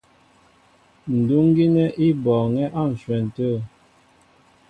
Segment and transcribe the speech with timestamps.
[1.17, 3.49] Ndúŋ gínɛ́ í bɔɔŋɛ́ á ǹshwɛn tê.